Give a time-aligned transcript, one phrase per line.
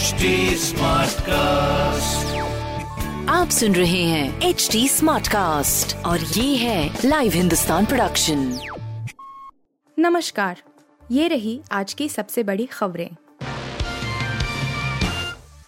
[0.00, 2.28] HD Smartcast.
[3.30, 8.60] आप सुन रहे हैं एच डी स्मार्ट कास्ट और ये है लाइव हिंदुस्तान प्रोडक्शन
[9.98, 10.62] नमस्कार
[11.10, 13.10] ये रही आज की सबसे बड़ी खबरें।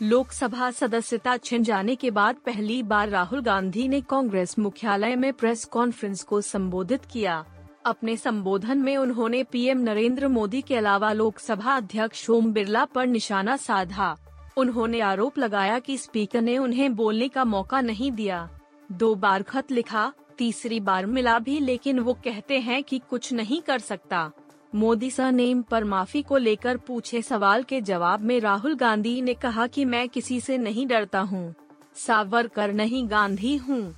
[0.02, 5.64] लोकसभा सदस्यता छिन जाने के बाद पहली बार राहुल गांधी ने कांग्रेस मुख्यालय में प्रेस
[5.64, 7.44] कॉन्फ्रेंस को संबोधित किया।
[7.84, 13.56] अपने संबोधन में उन्होंने पीएम नरेंद्र मोदी के अलावा लोकसभा अध्यक्ष ओम बिरला पर निशाना
[13.56, 14.16] साधा।
[14.56, 18.48] उन्होंने आरोप लगाया कि स्पीकर ने उन्हें बोलने का मौका नहीं दिया।
[18.92, 23.60] दो बार खत लिखा, तीसरी बार मिला भी, लेकिन वो कहते हैं कि कुछ नहीं
[23.62, 24.30] कर सकता।
[24.74, 29.66] मोदी सरनेम पर माफ़ी को लेकर पूछे सवाल के जवाब में राहुल गांधी ने कहा
[29.66, 31.54] कि मैं किसी से नहीं डरता हूँ।
[31.96, 33.94] सावरकर, नहीं, गांधी हूँ।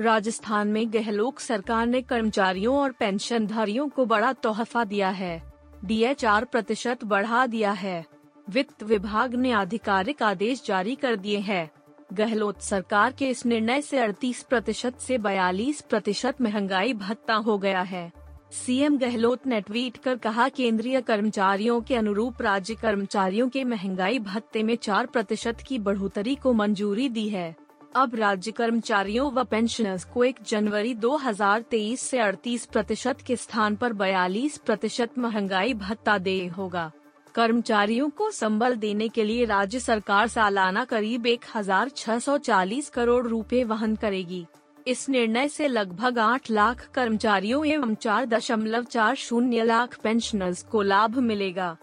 [0.00, 5.52] राजस्थान में गहलोत सरकार ने कर्मचारियों और पेंशनधारियों को बड़ा तोहफा दिया है।
[5.84, 8.06] डीए चार प्रतिशत बढ़ा दिया है।
[8.50, 11.70] वित्त विभाग ने आधिकारिक आदेश जारी कर दिए हैं।
[12.12, 17.82] गहलोत सरकार के इस निर्णय से 38 प्रतिशत ऐसी बयालीस प्रतिशत महँगाई भत्ता हो गया
[17.82, 18.12] है।
[18.52, 24.62] सीएम गहलोत ने ट्वीट कर कहा, केंद्रीय कर्मचारियों के अनुरूप राज्य कर्मचारियों के महँगाई भत्ते
[24.62, 27.63] में चार प्रतिशत की बढ़ोतरी को मंजूरी दी है।
[27.96, 33.92] अब राज्य कर्मचारियों व पेंशनर्स को 1 जनवरी 2023 से 38 प्रतिशत के स्थान पर
[33.92, 36.90] 42 प्रतिशत महँगाई भत्ता दे होगा।
[37.34, 44.44] कर्मचारियों को संबल देने के लिए राज्य सरकार सालाना करीब 1640 करोड़ रुपए वहन करेगी।
[44.86, 50.82] इस निर्णय से लगभग 8 लाख कर्मचारियों एवं चार दशमलव चार शून्य लाख पेंशनर्स को
[50.82, 51.76] लाभ मिलेगा।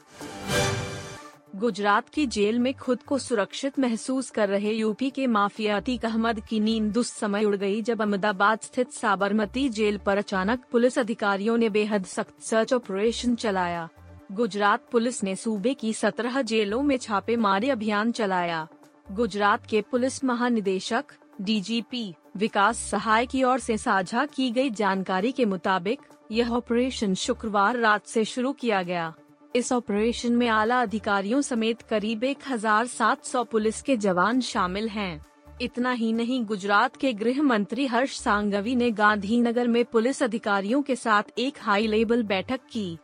[1.61, 6.39] गुजरात की जेल में खुद को सुरक्षित महसूस कर रहे यूपी के माफिया अतीक अहमद
[6.39, 11.57] की नींद उस समय उड़ गई जब अहमदाबाद स्थित साबरमती जेल पर अचानक पुलिस अधिकारियों
[11.57, 13.87] ने बेहद सख्त सर्च ऑपरेशन चलाया।
[14.31, 18.67] गुजरात पुलिस ने सूबे की सत्रह जेलों में छापेमारी अभियान चलाया।
[19.11, 21.03] गुजरात के पुलिस महानिदेशक,
[21.41, 25.99] डीजीपी, विकास सहाय की ओर से साझा की गई जानकारी के मुताबिक,
[26.31, 29.13] यह ऑपरेशन शुक्रवार रात से शुरू किया गया।
[29.55, 35.25] इस ऑपरेशन में आला अधिकारियों समेत करीब 1700 पुलिस के जवान शामिल हैं।
[35.61, 40.95] इतना ही नहीं, गुजरात के गृह मंत्री हर्ष सांगवी ने गांधीनगर में पुलिस अधिकारियों के
[40.95, 42.97] साथ एक हाई लेवल बैठक की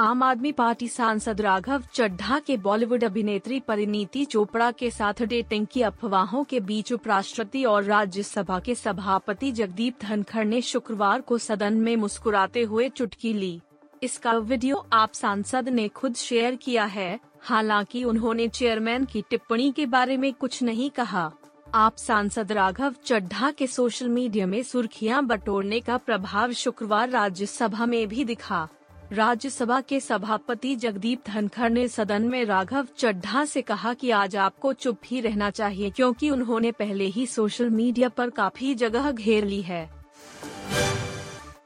[0.00, 5.82] आम आदमी पार्टी सांसद राघव चड्ढा के बॉलीवुड अभिनेत्री परिनीति चोपड़ा के साथ डेटिंग की
[5.82, 11.96] अफवाहों के बीच उपराष्ट्रपति और राज्यसभा के सभापति जगदीप धनखड़ ने शुक्रवार को सदन में
[11.96, 13.60] मुस्कुराते हुए चुटकी ली
[14.02, 19.86] इसका वीडियो आप सांसद ने खुद शेयर किया है, हालाँकि उन्होंने चेयरमैन की टिप्पणी के
[19.86, 21.30] बारे में कुछ नहीं कहा।
[21.74, 28.06] आप सांसद राघव चड्ढा के सोशल मीडिया में सुर्खियाँ बटोरने का प्रभाव शुक्रवार राज्यसभा में
[28.08, 28.68] भी दिखा।
[29.12, 34.72] राज्यसभा के सभापति जगदीप धनखड़ ने सदन में राघव चड्ढा से कहा कि आज आपको
[34.72, 39.62] चुप ही रहना चाहिए क्योंकि उन्होंने पहले ही सोशल मीडिया पर काफ़ी जगह घेर ली
[39.62, 40.01] है।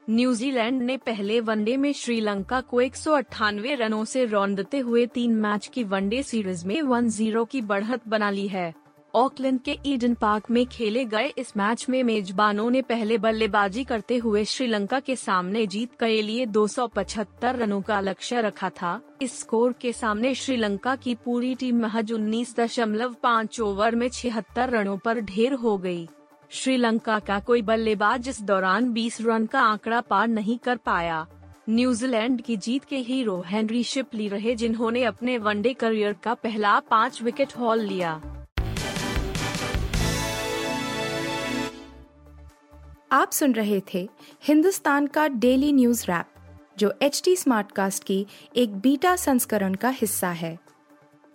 [0.09, 5.35] न्यूजीलैंड ने पहले वनडे में श्रीलंका को एक सौ अठानवे रनों से रौंदते हुए तीन
[5.35, 8.73] मैच की वनडे सीरीज़ में 1-0 की बढ़त बना ली है
[9.13, 14.17] ऑकलैंड के ईडन पार्क में खेले गए इस मैच में मेजबानों ने पहले बल्लेबाजी करते
[14.17, 19.73] हुए श्रीलंका के सामने जीत के लिए 275 रनों का लक्ष्य रखा था इस स्कोर
[19.81, 25.21] के सामने श्रीलंका की पूरी टीम महज उन्नीस दशमलव पाँच ओवर में छिहत्तर रनों पर
[25.23, 26.07] ढेर हो गई।
[26.51, 31.25] श्रीलंका का कोई बल्लेबाज इस दौरान 20 रन का आंकड़ा पार नहीं कर पाया।
[31.69, 37.21] न्यूजीलैंड की जीत के हीरो हेनरी शिपली रहे जिन्होंने अपने वनडे करियर का पहला पाँच
[37.21, 38.21] विकेट हॉल लिया।
[43.11, 44.09] आप सुन रहे थे
[44.43, 46.25] हिंदुस्तान का डेली न्यूज़ रैप,
[46.79, 48.25] जो एच टी स्मार्टकास्ट की
[48.55, 50.57] एक बीटा संस्करण का हिस्सा है।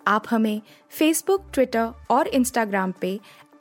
[0.07, 3.21] आप हमें फेसबुक ट्विटर और इंस्टाग्राम पे